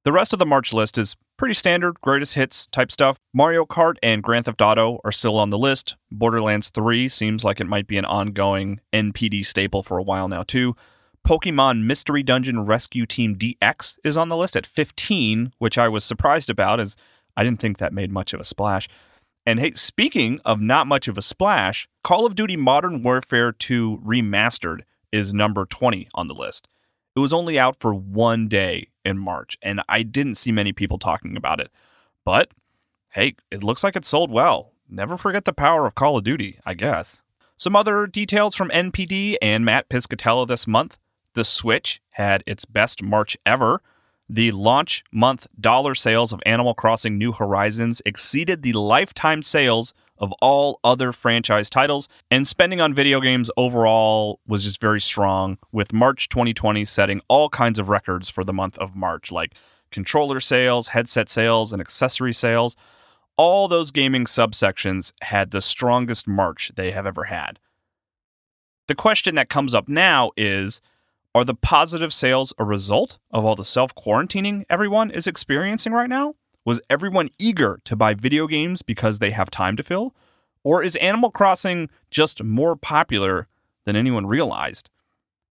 The 0.05 0.11
rest 0.11 0.33
of 0.33 0.39
the 0.39 0.45
March 0.45 0.71
list 0.71 0.99
is 0.99 1.15
pretty 1.35 1.55
standard, 1.55 1.99
greatest 1.99 2.35
hits 2.35 2.67
type 2.67 2.91
stuff. 2.91 3.17
Mario 3.33 3.65
Kart 3.65 3.95
and 4.03 4.21
Grand 4.21 4.45
Theft 4.45 4.61
Auto 4.61 4.99
are 5.03 5.11
still 5.11 5.35
on 5.35 5.49
the 5.49 5.57
list. 5.57 5.95
Borderlands 6.11 6.69
3 6.69 7.09
seems 7.09 7.43
like 7.43 7.59
it 7.59 7.65
might 7.65 7.87
be 7.87 7.97
an 7.97 8.05
ongoing 8.05 8.81
NPD 8.93 9.43
staple 9.43 9.81
for 9.81 9.97
a 9.97 10.03
while 10.03 10.27
now, 10.27 10.43
too. 10.43 10.75
Pokemon 11.27 11.85
Mystery 11.85 12.21
Dungeon 12.21 12.67
Rescue 12.67 13.07
Team 13.07 13.35
DX 13.35 13.97
is 14.03 14.15
on 14.15 14.27
the 14.27 14.37
list 14.37 14.55
at 14.55 14.67
15, 14.67 15.53
which 15.57 15.75
I 15.75 15.87
was 15.87 16.05
surprised 16.05 16.51
about 16.51 16.79
as 16.79 16.95
I 17.35 17.43
didn't 17.43 17.59
think 17.59 17.79
that 17.79 17.91
made 17.91 18.11
much 18.11 18.31
of 18.31 18.39
a 18.39 18.43
splash. 18.43 18.87
And 19.43 19.59
hey, 19.59 19.73
speaking 19.73 20.39
of 20.45 20.61
not 20.61 20.85
much 20.85 21.07
of 21.07 21.17
a 21.17 21.23
splash, 21.23 21.89
Call 22.03 22.27
of 22.27 22.35
Duty 22.35 22.57
Modern 22.57 23.01
Warfare 23.01 23.51
2 23.51 24.03
Remastered 24.05 24.81
is 25.11 25.33
number 25.33 25.65
20 25.65 26.09
on 26.13 26.27
the 26.27 26.35
list. 26.35 26.67
It 27.15 27.21
was 27.21 27.33
only 27.33 27.57
out 27.57 27.77
for 27.79 27.91
one 27.91 28.47
day 28.47 28.89
in 29.05 29.17
March, 29.17 29.57
and 29.61 29.81
I 29.87 30.03
didn't 30.03 30.35
see 30.35 30.51
many 30.51 30.73
people 30.73 30.97
talking 30.97 31.37
about 31.37 31.59
it. 31.59 31.71
But 32.23 32.49
hey, 33.09 33.35
it 33.51 33.63
looks 33.63 33.83
like 33.83 33.95
it 33.95 34.05
sold 34.05 34.31
well. 34.31 34.71
Never 34.89 35.17
forget 35.17 35.45
the 35.45 35.53
power 35.53 35.85
of 35.85 35.95
Call 35.95 36.17
of 36.17 36.23
Duty, 36.23 36.59
I 36.65 36.73
guess. 36.73 37.21
Some 37.57 37.75
other 37.75 38.05
details 38.07 38.55
from 38.55 38.69
NPD 38.69 39.37
and 39.41 39.63
Matt 39.63 39.87
Piscatella 39.89 40.47
this 40.47 40.67
month. 40.67 40.97
The 41.33 41.43
Switch 41.43 42.01
had 42.11 42.43
its 42.45 42.65
best 42.65 43.01
March 43.01 43.37
ever. 43.45 43.81
The 44.27 44.51
launch 44.51 45.03
month 45.11 45.47
dollar 45.59 45.95
sales 45.95 46.33
of 46.33 46.41
Animal 46.45 46.73
Crossing 46.73 47.17
New 47.17 47.31
Horizons 47.31 48.01
exceeded 48.05 48.61
the 48.61 48.73
lifetime 48.73 49.41
sales 49.41 49.93
of 50.17 50.31
all 50.41 50.79
other 50.83 51.11
franchise 51.11 51.69
titles, 51.69 52.07
and 52.31 52.47
spending 52.47 52.81
on 52.81 52.93
video 52.93 53.19
games 53.19 53.51
overall 53.57 54.39
was 54.47 54.63
just 54.63 54.79
very 54.79 55.01
strong, 55.01 55.57
with 55.71 55.93
March 55.93 56.29
2020 56.29 56.85
setting 56.85 57.21
all 57.27 57.49
kinds 57.49 57.79
of 57.79 57.89
records 57.89 58.29
for 58.29 58.43
the 58.43 58.53
month 58.53 58.77
of 58.77 58.95
March, 58.95 59.31
like 59.31 59.53
controller 59.91 60.39
sales, 60.39 60.89
headset 60.89 61.29
sales, 61.29 61.71
and 61.71 61.81
accessory 61.81 62.33
sales. 62.33 62.75
All 63.37 63.67
those 63.67 63.91
gaming 63.91 64.25
subsections 64.25 65.11
had 65.21 65.51
the 65.51 65.61
strongest 65.61 66.27
March 66.27 66.71
they 66.75 66.91
have 66.91 67.05
ever 67.05 67.25
had. 67.25 67.59
The 68.87 68.95
question 68.95 69.35
that 69.35 69.49
comes 69.49 69.73
up 69.73 69.89
now 69.89 70.31
is 70.37 70.81
Are 71.33 71.43
the 71.43 71.55
positive 71.55 72.13
sales 72.13 72.53
a 72.57 72.63
result 72.63 73.17
of 73.31 73.43
all 73.43 73.55
the 73.55 73.65
self 73.65 73.93
quarantining 73.95 74.63
everyone 74.69 75.11
is 75.11 75.27
experiencing 75.27 75.91
right 75.91 76.09
now? 76.09 76.35
Was 76.65 76.81
everyone 76.89 77.29
eager 77.37 77.79
to 77.85 77.95
buy 77.95 78.15
video 78.15 78.47
games 78.47 78.81
because 78.81 79.19
they 79.19 79.29
have 79.29 79.51
time 79.51 79.77
to 79.77 79.83
fill? 79.83 80.15
Or 80.63 80.81
is 80.81 80.95
Animal 80.95 81.29
Crossing 81.29 81.89
just 82.09 82.43
more 82.43 82.75
popular 82.75 83.47
than 83.85 83.95
anyone 83.95 84.25
realized? 84.25 84.89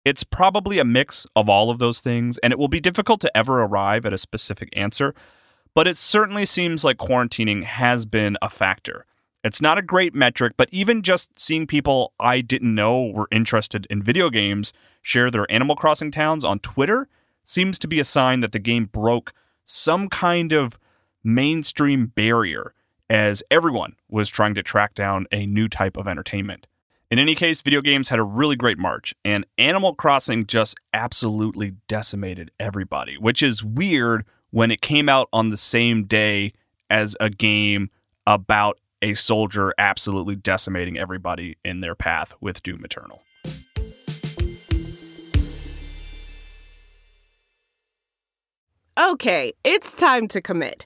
It's 0.06 0.24
probably 0.24 0.80
a 0.80 0.86
mix 0.86 1.27
of 1.36 1.50
all 1.50 1.70
of 1.70 1.80
those 1.80 2.00
things, 2.00 2.38
and 2.38 2.53
it 2.53 2.58
will 2.58 2.70
be 2.70 2.80
difficult 2.80 3.20
to 3.22 3.38
ever 3.38 3.62
arrive 3.62 4.06
at 4.06 4.13
a 4.13 4.18
specific 4.18 4.70
answer, 4.72 5.13
but 5.75 5.86
it 5.86 5.98
certainly 5.98 6.46
seems 6.46 6.86
like 6.86 6.98
quarantining 6.98 7.65
has 7.65 8.06
been 8.06 8.38
a 8.41 8.50
factor. 8.50 9.06
It's 9.44 9.62
not 9.62 9.77
a 9.77 9.84
great 9.84 10.15
metric, 10.15 10.53
but 10.56 10.70
even 10.72 11.01
just 11.01 11.38
seeing 11.38 11.68
people 11.68 12.13
I 12.22 12.39
didn't 12.39 12.74
know 12.74 13.03
were 13.03 13.27
interested 13.32 13.86
in 13.89 14.01
video 14.01 14.30
games 14.30 14.72
share 15.01 15.30
their 15.30 15.51
Animal 15.51 15.75
Crossing 15.75 16.12
towns 16.12 16.46
on 16.46 16.60
Twitter 16.60 17.10
seems 17.44 17.77
to 17.80 17.88
be 17.88 18.00
a 18.00 18.06
sign 18.06 18.39
that 18.39 18.53
the 18.53 18.60
game 18.60 18.86
broke 18.86 19.34
some 19.65 20.08
kind 20.08 20.53
of 20.53 20.77
mainstream 21.24 22.08
barrier 22.08 22.74
as 23.10 23.44
everyone 23.51 23.96
was 24.10 24.30
trying 24.30 24.54
to 24.56 24.63
track 24.63 24.96
down 24.96 25.28
a 25.32 25.46
new 25.46 25.68
type 25.68 25.98
of 25.98 26.08
entertainment. 26.08 26.68
In 27.10 27.20
any 27.20 27.36
case, 27.36 27.62
video 27.62 27.82
games 27.82 28.08
had 28.08 28.20
a 28.20 28.24
really 28.24 28.56
great 28.56 28.78
March, 28.78 29.13
and 29.25 29.46
Animal 29.58 29.94
Crossing 29.96 30.48
just 30.48 30.78
absolutely 30.94 31.74
decimated 31.90 32.51
everybody, 32.58 33.18
which 33.18 33.44
is 33.44 33.63
weird 33.63 34.24
when 34.51 34.72
it 34.72 34.82
came 34.82 35.10
out 35.10 35.28
on 35.34 35.50
the 35.50 35.58
same 35.58 36.06
day 36.06 36.54
as 36.90 37.18
a 37.20 37.30
game 37.30 37.90
about 38.25 38.80
a 39.01 39.13
soldier 39.13 39.74
absolutely 39.78 40.36
decimating 40.36 40.98
everybody 40.98 41.58
in 41.66 41.82
their 41.82 41.96
path 41.96 42.34
with 42.40 42.63
Doom 42.63 42.86
Eternal. 42.86 43.22
Okay, 48.98 49.54
it's 49.63 49.94
time 49.94 50.28
to 50.30 50.42
commit. 50.42 50.86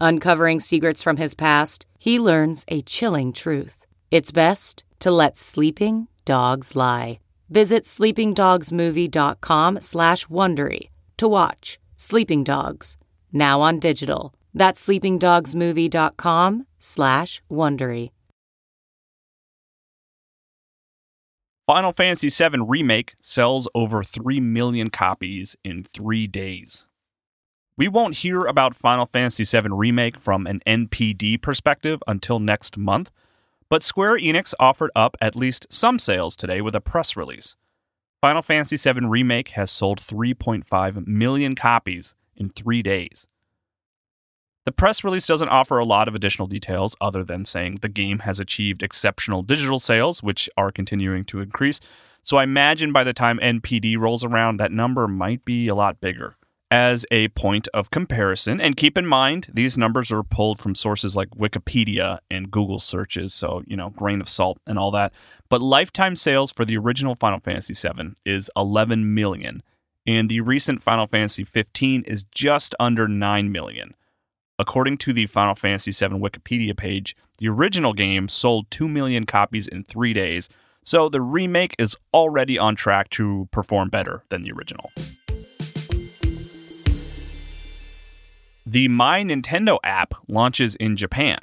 Uncovering 0.00 0.60
secrets 0.60 1.02
from 1.02 1.16
his 1.16 1.34
past, 1.34 1.86
he 1.98 2.20
learns 2.20 2.64
a 2.68 2.82
chilling 2.82 3.32
truth. 3.32 3.86
It's 4.10 4.30
best 4.32 4.84
to 5.00 5.10
let 5.10 5.36
sleeping 5.36 6.08
dogs 6.24 6.76
lie. 6.76 7.18
Visit 7.50 7.84
sleepingdogsmovie.com 7.84 9.80
slash 9.80 10.26
Wondery 10.26 10.90
to 11.16 11.28
watch 11.28 11.78
Sleeping 11.96 12.44
Dogs, 12.44 12.96
now 13.32 13.60
on 13.60 13.78
digital. 13.78 14.34
That's 14.54 14.86
sleepingdogsmovie.com 14.86 16.66
slash 16.78 17.42
Wondery. 17.50 18.10
Final 21.66 21.92
Fantasy 21.92 22.28
VII 22.30 22.60
Remake 22.66 23.14
sells 23.20 23.68
over 23.74 24.02
3 24.02 24.40
million 24.40 24.88
copies 24.88 25.54
in 25.62 25.84
three 25.84 26.26
days. 26.26 26.87
We 27.78 27.86
won't 27.86 28.16
hear 28.16 28.44
about 28.44 28.74
Final 28.74 29.06
Fantasy 29.06 29.44
VII 29.44 29.68
Remake 29.70 30.18
from 30.18 30.48
an 30.48 30.60
NPD 30.66 31.40
perspective 31.40 32.02
until 32.08 32.40
next 32.40 32.76
month, 32.76 33.12
but 33.68 33.84
Square 33.84 34.18
Enix 34.18 34.52
offered 34.58 34.90
up 34.96 35.16
at 35.20 35.36
least 35.36 35.64
some 35.70 36.00
sales 36.00 36.34
today 36.34 36.60
with 36.60 36.74
a 36.74 36.80
press 36.80 37.16
release. 37.16 37.54
Final 38.20 38.42
Fantasy 38.42 38.76
VII 38.76 39.06
Remake 39.06 39.50
has 39.50 39.70
sold 39.70 40.00
3.5 40.00 41.06
million 41.06 41.54
copies 41.54 42.16
in 42.34 42.48
three 42.48 42.82
days. 42.82 43.28
The 44.66 44.72
press 44.72 45.04
release 45.04 45.28
doesn't 45.28 45.48
offer 45.48 45.78
a 45.78 45.84
lot 45.84 46.08
of 46.08 46.16
additional 46.16 46.48
details 46.48 46.96
other 47.00 47.22
than 47.22 47.44
saying 47.44 47.76
the 47.76 47.88
game 47.88 48.18
has 48.20 48.40
achieved 48.40 48.82
exceptional 48.82 49.44
digital 49.44 49.78
sales, 49.78 50.20
which 50.20 50.50
are 50.56 50.72
continuing 50.72 51.24
to 51.26 51.40
increase. 51.40 51.78
So 52.24 52.38
I 52.38 52.42
imagine 52.42 52.92
by 52.92 53.04
the 53.04 53.12
time 53.12 53.38
NPD 53.38 53.96
rolls 53.96 54.24
around, 54.24 54.56
that 54.56 54.72
number 54.72 55.06
might 55.06 55.44
be 55.44 55.68
a 55.68 55.76
lot 55.76 56.00
bigger. 56.00 56.34
As 56.70 57.06
a 57.10 57.28
point 57.28 57.66
of 57.72 57.90
comparison, 57.90 58.60
and 58.60 58.76
keep 58.76 58.98
in 58.98 59.06
mind, 59.06 59.48
these 59.50 59.78
numbers 59.78 60.12
are 60.12 60.22
pulled 60.22 60.60
from 60.60 60.74
sources 60.74 61.16
like 61.16 61.30
Wikipedia 61.30 62.18
and 62.30 62.50
Google 62.50 62.78
searches, 62.78 63.32
so, 63.32 63.62
you 63.66 63.74
know, 63.74 63.88
grain 63.88 64.20
of 64.20 64.28
salt 64.28 64.58
and 64.66 64.78
all 64.78 64.90
that. 64.90 65.14
But 65.48 65.62
lifetime 65.62 66.14
sales 66.14 66.52
for 66.52 66.66
the 66.66 66.76
original 66.76 67.16
Final 67.16 67.40
Fantasy 67.40 67.72
VII 67.72 68.10
is 68.26 68.50
11 68.54 69.14
million, 69.14 69.62
and 70.06 70.28
the 70.28 70.42
recent 70.42 70.82
Final 70.82 71.06
Fantasy 71.06 71.42
15 71.42 72.02
is 72.02 72.24
just 72.34 72.74
under 72.78 73.08
9 73.08 73.50
million. 73.50 73.94
According 74.58 74.98
to 74.98 75.14
the 75.14 75.24
Final 75.24 75.54
Fantasy 75.54 75.90
VII 75.90 76.16
Wikipedia 76.16 76.76
page, 76.76 77.16
the 77.38 77.48
original 77.48 77.94
game 77.94 78.28
sold 78.28 78.70
2 78.70 78.88
million 78.88 79.24
copies 79.24 79.68
in 79.68 79.84
three 79.84 80.12
days, 80.12 80.50
so 80.84 81.08
the 81.08 81.22
remake 81.22 81.74
is 81.78 81.96
already 82.12 82.58
on 82.58 82.76
track 82.76 83.08
to 83.10 83.48
perform 83.52 83.88
better 83.88 84.24
than 84.28 84.42
the 84.42 84.52
original. 84.52 84.92
The 88.70 88.88
My 88.88 89.22
Nintendo 89.22 89.78
app 89.82 90.12
launches 90.28 90.76
in 90.76 90.94
Japan. 90.94 91.38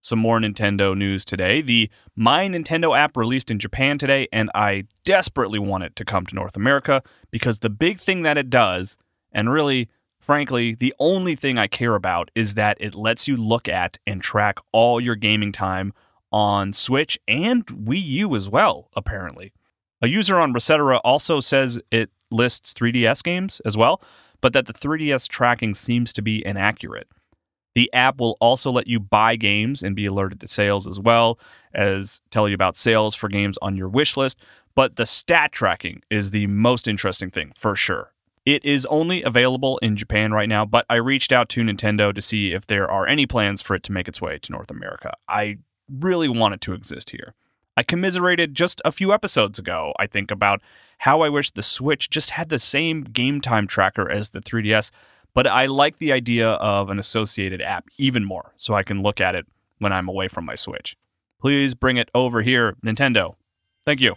Some 0.00 0.18
more 0.18 0.40
Nintendo 0.40 0.96
news 0.96 1.24
today. 1.24 1.60
The 1.60 1.88
My 2.16 2.48
Nintendo 2.48 2.98
app 2.98 3.16
released 3.16 3.48
in 3.48 3.60
Japan 3.60 3.96
today, 3.96 4.26
and 4.32 4.50
I 4.52 4.86
desperately 5.04 5.60
want 5.60 5.84
it 5.84 5.94
to 5.94 6.04
come 6.04 6.26
to 6.26 6.34
North 6.34 6.56
America 6.56 7.04
because 7.30 7.60
the 7.60 7.70
big 7.70 8.00
thing 8.00 8.22
that 8.22 8.36
it 8.36 8.50
does, 8.50 8.96
and 9.30 9.52
really 9.52 9.88
Frankly, 10.18 10.76
the 10.76 10.94
only 11.00 11.34
thing 11.34 11.58
I 11.58 11.66
care 11.66 11.96
about 11.96 12.30
is 12.36 12.54
that 12.54 12.76
it 12.78 12.94
lets 12.94 13.26
you 13.26 13.36
look 13.36 13.68
at 13.68 13.98
and 14.06 14.22
track 14.22 14.58
all 14.70 15.00
your 15.00 15.16
gaming 15.16 15.50
time 15.50 15.92
on 16.30 16.72
Switch 16.72 17.18
and 17.26 17.66
Wii 17.66 18.00
U 18.04 18.36
as 18.36 18.48
well, 18.48 18.88
apparently. 18.94 19.52
A 20.00 20.06
user 20.06 20.38
on 20.38 20.54
Resetera 20.54 21.00
also 21.02 21.40
says 21.40 21.80
it 21.90 22.10
lists 22.30 22.72
3DS 22.72 23.20
games 23.24 23.60
as 23.64 23.76
well, 23.76 24.00
but 24.42 24.52
that 24.52 24.66
the 24.66 24.74
3DS 24.74 25.26
tracking 25.28 25.74
seems 25.74 26.12
to 26.12 26.20
be 26.20 26.44
inaccurate. 26.44 27.08
The 27.74 27.90
app 27.94 28.20
will 28.20 28.36
also 28.38 28.70
let 28.70 28.86
you 28.86 29.00
buy 29.00 29.36
games 29.36 29.82
and 29.82 29.96
be 29.96 30.04
alerted 30.04 30.40
to 30.40 30.46
sales 30.46 30.86
as 30.86 31.00
well 31.00 31.38
as 31.72 32.20
tell 32.30 32.46
you 32.46 32.54
about 32.54 32.76
sales 32.76 33.14
for 33.14 33.30
games 33.30 33.56
on 33.62 33.78
your 33.78 33.88
wish 33.88 34.14
list, 34.18 34.38
but 34.74 34.96
the 34.96 35.06
stat 35.06 35.52
tracking 35.52 36.02
is 36.10 36.30
the 36.30 36.46
most 36.48 36.86
interesting 36.86 37.30
thing 37.30 37.52
for 37.56 37.74
sure. 37.74 38.12
It 38.44 38.64
is 38.64 38.84
only 38.86 39.22
available 39.22 39.78
in 39.78 39.96
Japan 39.96 40.32
right 40.32 40.48
now, 40.48 40.66
but 40.66 40.84
I 40.90 40.96
reached 40.96 41.32
out 41.32 41.48
to 41.50 41.62
Nintendo 41.62 42.12
to 42.12 42.20
see 42.20 42.52
if 42.52 42.66
there 42.66 42.90
are 42.90 43.06
any 43.06 43.24
plans 43.24 43.62
for 43.62 43.76
it 43.76 43.84
to 43.84 43.92
make 43.92 44.08
its 44.08 44.20
way 44.20 44.38
to 44.38 44.52
North 44.52 44.70
America. 44.70 45.14
I 45.28 45.58
really 45.88 46.28
want 46.28 46.54
it 46.54 46.60
to 46.62 46.74
exist 46.74 47.10
here. 47.10 47.34
I 47.76 47.82
commiserated 47.82 48.54
just 48.54 48.82
a 48.84 48.92
few 48.92 49.14
episodes 49.14 49.58
ago, 49.58 49.94
I 49.98 50.06
think, 50.06 50.30
about 50.30 50.60
how 51.02 51.22
I 51.22 51.28
wish 51.28 51.50
the 51.50 51.64
Switch 51.64 52.10
just 52.10 52.30
had 52.30 52.48
the 52.48 52.60
same 52.60 53.02
game 53.02 53.40
time 53.40 53.66
tracker 53.66 54.08
as 54.08 54.30
the 54.30 54.40
3DS, 54.40 54.92
but 55.34 55.48
I 55.48 55.66
like 55.66 55.98
the 55.98 56.12
idea 56.12 56.50
of 56.50 56.90
an 56.90 56.98
associated 57.00 57.60
app 57.60 57.86
even 57.98 58.24
more 58.24 58.52
so 58.56 58.74
I 58.74 58.84
can 58.84 59.02
look 59.02 59.20
at 59.20 59.34
it 59.34 59.44
when 59.78 59.92
I'm 59.92 60.08
away 60.08 60.28
from 60.28 60.44
my 60.44 60.54
Switch. 60.54 60.96
Please 61.40 61.74
bring 61.74 61.96
it 61.96 62.08
over 62.14 62.42
here, 62.42 62.76
Nintendo. 62.84 63.34
Thank 63.84 64.00
you. 64.00 64.14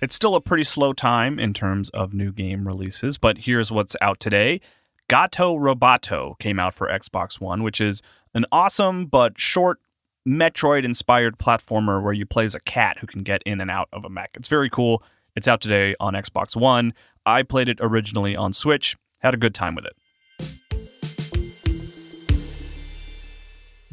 It's 0.00 0.14
still 0.14 0.36
a 0.36 0.40
pretty 0.40 0.62
slow 0.62 0.92
time 0.92 1.40
in 1.40 1.52
terms 1.54 1.90
of 1.90 2.14
new 2.14 2.30
game 2.30 2.68
releases, 2.68 3.18
but 3.18 3.38
here's 3.38 3.72
what's 3.72 3.96
out 4.00 4.20
today. 4.20 4.60
Gato 5.08 5.56
Roboto 5.56 6.38
came 6.38 6.60
out 6.60 6.74
for 6.74 6.86
Xbox 6.86 7.40
One, 7.40 7.64
which 7.64 7.80
is 7.80 8.00
an 8.32 8.46
awesome 8.52 9.06
but 9.06 9.40
short 9.40 9.80
Metroid 10.26 10.84
inspired 10.84 11.38
platformer 11.38 12.02
where 12.02 12.12
you 12.12 12.24
play 12.24 12.44
as 12.44 12.54
a 12.54 12.60
cat 12.60 12.98
who 13.00 13.06
can 13.06 13.22
get 13.22 13.42
in 13.44 13.60
and 13.60 13.70
out 13.70 13.88
of 13.92 14.04
a 14.04 14.08
mech. 14.08 14.30
It's 14.34 14.48
very 14.48 14.70
cool. 14.70 15.02
It's 15.36 15.46
out 15.46 15.60
today 15.60 15.94
on 16.00 16.14
Xbox 16.14 16.56
One. 16.56 16.94
I 17.26 17.42
played 17.42 17.68
it 17.68 17.78
originally 17.80 18.34
on 18.34 18.52
Switch, 18.52 18.96
had 19.20 19.34
a 19.34 19.36
good 19.36 19.54
time 19.54 19.74
with 19.74 19.84
it. 19.84 19.96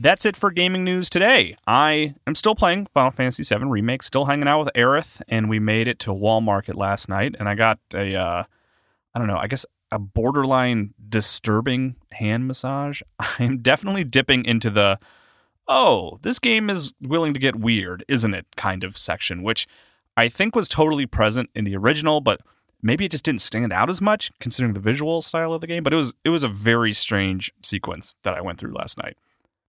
that's 0.02 0.26
it 0.26 0.36
for 0.36 0.50
gaming 0.50 0.84
news 0.84 1.12
today. 1.12 1.56
I 1.68 2.16
am 2.26 2.34
still 2.34 2.56
playing 2.56 2.88
Final 2.88 3.12
Fantasy 3.12 3.44
VII 3.44 3.66
Remake, 3.66 4.02
still 4.02 4.26
hanging 4.26 4.48
out 4.48 4.66
with 4.66 4.74
Aerith, 4.74 5.22
and 5.28 5.48
we 5.48 5.60
made 5.60 5.88
it 5.88 6.00
to 6.00 6.12
Wall 6.12 6.42
Market 6.42 6.76
last 6.76 7.08
night, 7.08 7.36
and 7.38 7.48
I 7.48 7.54
got 7.54 7.78
a, 7.94 8.16
uh, 8.16 8.44
I 9.14 9.20
don't 9.20 9.28
know, 9.28 9.38
I 9.38 9.46
guess 9.46 9.64
a 9.92 10.00
borderline 10.00 10.96
disturbing 11.08 11.98
hand 12.14 12.48
massage. 12.48 13.04
I'm 13.20 13.60
definitely 13.60 14.04
dipping 14.04 14.44
into 14.44 14.72
the, 14.72 14.98
oh, 15.72 16.20
this 16.22 16.38
game 16.38 16.70
is 16.70 16.94
willing 17.02 17.34
to 17.34 17.40
get 17.40 17.56
weird, 17.56 18.04
isn't 18.08 18.34
it, 18.34 18.46
kind 18.58 18.84
of 18.84 18.98
section, 18.98 19.42
which 19.42 19.68
I 20.18 20.28
think 20.28 20.54
was 20.54 20.68
totally 20.68 21.06
present 21.06 21.50
in 21.56 21.64
the 21.64 21.78
original, 21.78 22.20
but 22.20 22.42
maybe 22.84 23.06
it 23.06 23.12
just 23.12 23.24
didn't 23.24 23.42
stand 23.42 23.72
out 23.72 23.90
as 23.90 24.02
much 24.02 24.32
considering 24.40 24.74
the 24.74 24.82
visual 24.82 25.22
style 25.22 25.54
of 25.54 25.62
the 25.62 25.68
game. 25.68 25.82
But 25.82 25.94
it 25.94 25.96
was 25.96 26.14
it 26.26 26.30
was 26.30 26.44
a 26.44 26.50
very 26.50 26.94
strange 26.94 27.52
sequence 27.64 28.16
that 28.24 28.34
I 28.34 28.42
went 28.42 28.60
through 28.60 28.74
last 28.74 28.98
night. 28.98 29.18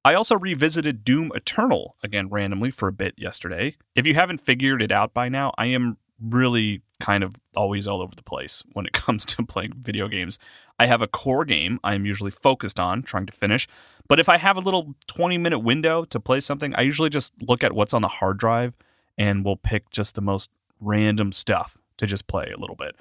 I 0.05 0.15
also 0.15 0.37
revisited 0.37 1.05
Doom 1.05 1.31
Eternal 1.33 1.95
again 2.03 2.29
randomly 2.29 2.73
for 2.73 2.89
a 2.89 2.93
bit 2.93 3.15
yesterday. 3.17 3.77
If 3.95 4.05
you 4.05 4.15
haven't 4.15 4.41
figured 4.41 4.83
it 4.83 4.91
out 4.91 5.15
by 5.15 5.29
now, 5.29 5.53
I 5.57 5.67
am 5.67 5.97
really 6.21 6.83
kind 7.01 7.25
of 7.25 7.35
always 7.57 7.87
all 7.87 8.01
over 8.01 8.15
the 8.15 8.23
place 8.23 8.63
when 8.73 8.87
it 8.87 8.93
comes 9.05 9.25
to 9.25 9.45
playing 9.45 9.75
video 9.77 10.09
games. 10.09 10.39
I 10.79 10.87
have 10.87 11.03
a 11.03 11.09
core 11.09 11.45
game 11.45 11.79
I 11.85 11.95
am 11.95 12.07
usually 12.07 12.31
focused 12.31 12.81
on 12.81 13.03
trying 13.03 13.27
to 13.27 13.33
finish, 13.33 13.69
but 14.09 14.21
if 14.21 14.29
I 14.29 14.37
have 14.39 14.57
a 14.57 14.61
little 14.61 14.95
20 15.07 15.39
minute 15.39 15.61
window 15.61 16.05
to 16.07 16.21
play 16.21 16.41
something, 16.41 16.75
I 16.75 16.83
usually 16.83 17.11
just 17.11 17.33
look 17.41 17.63
at 17.63 17.73
what's 17.73 17.95
on 17.95 18.03
the 18.03 18.09
hard 18.09 18.39
drive 18.39 18.75
and 19.19 19.45
we'll 19.45 19.57
pick 19.57 19.91
just 19.91 20.15
the 20.15 20.21
most 20.21 20.51
random 20.81 21.33
stuff 21.33 21.77
to 21.99 22.07
just 22.07 22.27
play 22.27 22.51
a 22.55 22.59
little 22.59 22.77
bit. 22.77 22.97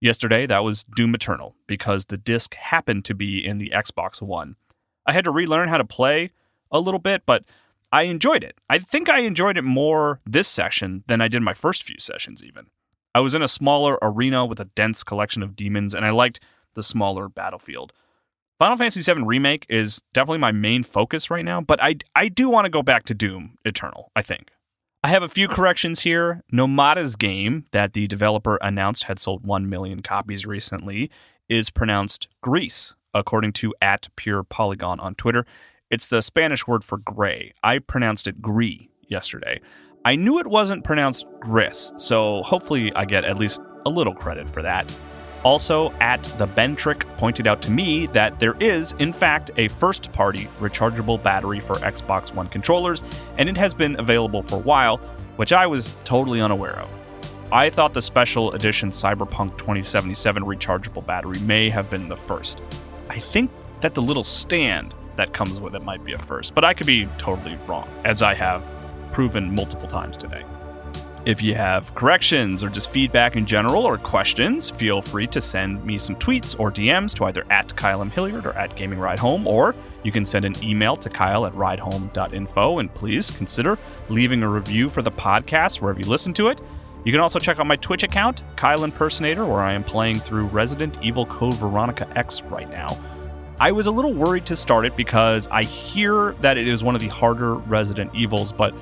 Yesterday, 0.00 0.44
that 0.46 0.64
was 0.64 0.84
Doom 0.84 1.14
Eternal 1.14 1.54
because 1.66 2.06
the 2.06 2.18
disc 2.18 2.54
happened 2.54 3.04
to 3.06 3.14
be 3.14 3.44
in 3.44 3.58
the 3.58 3.72
Xbox 3.74 4.20
One. 4.20 4.56
I 5.06 5.12
had 5.12 5.24
to 5.24 5.30
relearn 5.30 5.68
how 5.68 5.78
to 5.78 5.84
play 5.84 6.30
a 6.70 6.80
little 6.80 7.00
bit, 7.00 7.22
but 7.24 7.44
I 7.94 8.02
enjoyed 8.02 8.42
it. 8.42 8.58
I 8.68 8.80
think 8.80 9.08
I 9.08 9.20
enjoyed 9.20 9.56
it 9.56 9.62
more 9.62 10.20
this 10.26 10.48
session 10.48 11.04
than 11.06 11.20
I 11.20 11.28
did 11.28 11.42
my 11.42 11.54
first 11.54 11.84
few 11.84 12.00
sessions, 12.00 12.44
even. 12.44 12.66
I 13.14 13.20
was 13.20 13.34
in 13.34 13.42
a 13.42 13.46
smaller 13.46 14.00
arena 14.02 14.44
with 14.44 14.58
a 14.58 14.64
dense 14.64 15.04
collection 15.04 15.44
of 15.44 15.54
demons, 15.54 15.94
and 15.94 16.04
I 16.04 16.10
liked 16.10 16.40
the 16.74 16.82
smaller 16.82 17.28
battlefield. 17.28 17.92
Final 18.58 18.76
Fantasy 18.76 19.00
VII 19.00 19.22
Remake 19.22 19.64
is 19.68 20.02
definitely 20.12 20.38
my 20.38 20.50
main 20.50 20.82
focus 20.82 21.30
right 21.30 21.44
now, 21.44 21.60
but 21.60 21.80
I, 21.80 21.94
I 22.16 22.26
do 22.26 22.48
want 22.48 22.64
to 22.64 22.68
go 22.68 22.82
back 22.82 23.04
to 23.04 23.14
Doom 23.14 23.58
Eternal, 23.64 24.10
I 24.16 24.22
think. 24.22 24.50
I 25.04 25.08
have 25.08 25.22
a 25.22 25.28
few 25.28 25.46
corrections 25.46 26.00
here. 26.00 26.42
Nomada's 26.50 27.14
game, 27.14 27.66
that 27.70 27.92
the 27.92 28.08
developer 28.08 28.56
announced 28.60 29.04
had 29.04 29.20
sold 29.20 29.46
1 29.46 29.68
million 29.70 30.02
copies 30.02 30.44
recently, 30.44 31.12
is 31.48 31.70
pronounced 31.70 32.26
Greece, 32.42 32.96
according 33.14 33.52
to 33.52 33.72
at 33.80 34.08
Pure 34.16 34.42
Polygon 34.42 34.98
on 34.98 35.14
Twitter. 35.14 35.46
It's 35.94 36.08
the 36.08 36.22
Spanish 36.22 36.66
word 36.66 36.82
for 36.82 36.98
gray. 36.98 37.54
I 37.62 37.78
pronounced 37.78 38.26
it 38.26 38.42
gris 38.42 38.88
yesterday. 39.06 39.60
I 40.04 40.16
knew 40.16 40.40
it 40.40 40.46
wasn't 40.48 40.82
pronounced 40.82 41.24
gris, 41.38 41.92
so 41.98 42.42
hopefully 42.42 42.92
I 42.96 43.04
get 43.04 43.24
at 43.24 43.38
least 43.38 43.60
a 43.86 43.90
little 43.90 44.12
credit 44.12 44.50
for 44.50 44.60
that. 44.60 44.92
Also, 45.44 45.92
at 46.00 46.20
the 46.36 46.48
Bentrick 46.48 47.06
pointed 47.16 47.46
out 47.46 47.62
to 47.62 47.70
me 47.70 48.08
that 48.08 48.40
there 48.40 48.56
is, 48.58 48.90
in 48.98 49.12
fact, 49.12 49.52
a 49.56 49.68
first 49.68 50.10
party 50.10 50.48
rechargeable 50.58 51.22
battery 51.22 51.60
for 51.60 51.74
Xbox 51.74 52.34
One 52.34 52.48
controllers, 52.48 53.04
and 53.38 53.48
it 53.48 53.56
has 53.56 53.72
been 53.72 53.96
available 54.00 54.42
for 54.42 54.56
a 54.56 54.62
while, 54.62 54.96
which 55.36 55.52
I 55.52 55.64
was 55.64 55.96
totally 56.02 56.40
unaware 56.40 56.80
of. 56.80 56.92
I 57.52 57.70
thought 57.70 57.94
the 57.94 58.02
special 58.02 58.50
edition 58.54 58.90
Cyberpunk 58.90 59.58
2077 59.58 60.42
rechargeable 60.42 61.06
battery 61.06 61.38
may 61.42 61.70
have 61.70 61.88
been 61.88 62.08
the 62.08 62.16
first. 62.16 62.62
I 63.10 63.20
think 63.20 63.52
that 63.80 63.94
the 63.94 64.02
little 64.02 64.24
stand 64.24 64.92
that 65.16 65.32
comes 65.32 65.60
with 65.60 65.74
it 65.74 65.84
might 65.84 66.04
be 66.04 66.12
a 66.12 66.18
first, 66.18 66.54
but 66.54 66.64
I 66.64 66.74
could 66.74 66.86
be 66.86 67.06
totally 67.18 67.58
wrong, 67.66 67.88
as 68.04 68.22
I 68.22 68.34
have 68.34 68.62
proven 69.12 69.54
multiple 69.54 69.88
times 69.88 70.16
today. 70.16 70.44
If 71.24 71.40
you 71.40 71.54
have 71.54 71.94
corrections 71.94 72.62
or 72.62 72.68
just 72.68 72.90
feedback 72.90 73.34
in 73.34 73.46
general 73.46 73.84
or 73.84 73.96
questions, 73.96 74.68
feel 74.68 75.00
free 75.00 75.26
to 75.28 75.40
send 75.40 75.82
me 75.82 75.96
some 75.96 76.16
tweets 76.16 76.58
or 76.60 76.70
DMs 76.70 77.14
to 77.14 77.24
either 77.24 77.44
at 77.48 77.74
Kyle 77.74 78.02
M. 78.02 78.10
Hilliard 78.10 78.44
or 78.44 78.52
at 78.52 78.76
Gaming 78.76 78.98
Ride 78.98 79.18
Home, 79.20 79.46
or 79.46 79.74
you 80.02 80.12
can 80.12 80.26
send 80.26 80.44
an 80.44 80.52
email 80.62 80.96
to 80.98 81.08
Kyle 81.08 81.46
at 81.46 81.54
ridehome.info. 81.54 82.78
And 82.78 82.92
please 82.92 83.30
consider 83.30 83.78
leaving 84.10 84.42
a 84.42 84.48
review 84.48 84.90
for 84.90 85.00
the 85.00 85.10
podcast 85.10 85.80
wherever 85.80 85.98
you 85.98 86.06
listen 86.06 86.34
to 86.34 86.48
it. 86.48 86.60
You 87.06 87.12
can 87.12 87.22
also 87.22 87.38
check 87.38 87.58
out 87.58 87.66
my 87.66 87.76
Twitch 87.76 88.02
account, 88.02 88.42
Kyle 88.56 88.84
Impersonator, 88.84 89.46
where 89.46 89.60
I 89.60 89.72
am 89.72 89.82
playing 89.82 90.16
through 90.16 90.46
Resident 90.48 90.98
Evil 91.00 91.24
Code 91.24 91.54
Veronica 91.54 92.06
X 92.18 92.42
right 92.42 92.68
now. 92.70 92.88
I 93.60 93.70
was 93.72 93.86
a 93.86 93.90
little 93.90 94.12
worried 94.12 94.46
to 94.46 94.56
start 94.56 94.84
it 94.84 94.96
because 94.96 95.46
I 95.48 95.62
hear 95.62 96.32
that 96.40 96.58
it 96.58 96.66
is 96.66 96.82
one 96.82 96.94
of 96.94 97.00
the 97.00 97.08
harder 97.08 97.54
Resident 97.54 98.12
Evils, 98.14 98.52
but 98.52 98.76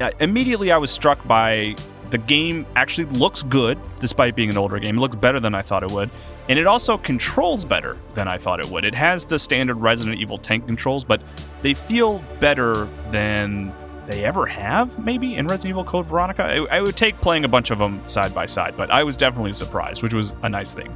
uh, 0.00 0.10
immediately 0.20 0.72
I 0.72 0.76
was 0.76 0.90
struck 0.90 1.26
by 1.26 1.74
the 2.10 2.18
game 2.18 2.66
actually 2.76 3.06
looks 3.06 3.42
good 3.42 3.78
despite 3.98 4.34
being 4.34 4.50
an 4.50 4.58
older 4.58 4.78
game. 4.78 4.98
It 4.98 5.00
looks 5.00 5.16
better 5.16 5.40
than 5.40 5.54
I 5.54 5.62
thought 5.62 5.82
it 5.82 5.90
would. 5.90 6.10
And 6.48 6.58
it 6.58 6.66
also 6.66 6.98
controls 6.98 7.64
better 7.64 7.96
than 8.14 8.26
I 8.26 8.36
thought 8.36 8.58
it 8.58 8.66
would. 8.70 8.84
It 8.84 8.94
has 8.94 9.24
the 9.24 9.38
standard 9.38 9.76
Resident 9.76 10.18
Evil 10.18 10.36
tank 10.36 10.66
controls, 10.66 11.04
but 11.04 11.22
they 11.62 11.74
feel 11.74 12.24
better 12.40 12.88
than 13.08 13.72
they 14.06 14.24
ever 14.24 14.46
have, 14.46 14.98
maybe, 14.98 15.36
in 15.36 15.46
Resident 15.46 15.70
Evil 15.70 15.84
Code 15.84 16.06
Veronica. 16.06 16.42
I, 16.42 16.78
I 16.78 16.80
would 16.80 16.96
take 16.96 17.16
playing 17.18 17.44
a 17.44 17.48
bunch 17.48 17.70
of 17.70 17.78
them 17.78 18.04
side 18.04 18.34
by 18.34 18.46
side, 18.46 18.76
but 18.76 18.90
I 18.90 19.04
was 19.04 19.16
definitely 19.16 19.52
surprised, 19.52 20.02
which 20.02 20.12
was 20.12 20.34
a 20.42 20.48
nice 20.48 20.74
thing. 20.74 20.92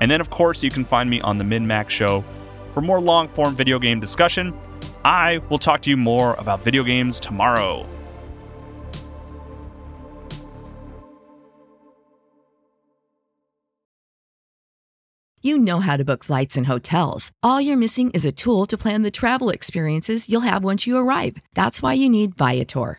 And 0.00 0.08
then, 0.08 0.20
of 0.20 0.30
course, 0.30 0.62
you 0.62 0.70
can 0.70 0.84
find 0.84 1.10
me 1.10 1.20
on 1.20 1.38
the 1.38 1.44
MinMax 1.44 1.90
Show 1.90 2.24
for 2.76 2.82
more 2.82 3.00
long 3.00 3.26
form 3.30 3.56
video 3.56 3.78
game 3.78 3.98
discussion. 4.00 4.54
I 5.02 5.38
will 5.48 5.58
talk 5.58 5.80
to 5.82 5.90
you 5.90 5.96
more 5.96 6.34
about 6.34 6.60
video 6.60 6.84
games 6.84 7.18
tomorrow. 7.18 7.88
You 15.40 15.56
know 15.56 15.80
how 15.80 15.96
to 15.96 16.04
book 16.04 16.22
flights 16.22 16.58
and 16.58 16.66
hotels. 16.66 17.32
All 17.42 17.62
you're 17.62 17.78
missing 17.78 18.10
is 18.10 18.26
a 18.26 18.32
tool 18.32 18.66
to 18.66 18.76
plan 18.76 19.00
the 19.00 19.10
travel 19.10 19.48
experiences 19.48 20.28
you'll 20.28 20.42
have 20.42 20.62
once 20.62 20.86
you 20.86 20.98
arrive. 20.98 21.38
That's 21.54 21.80
why 21.80 21.94
you 21.94 22.10
need 22.10 22.34
Viator. 22.36 22.98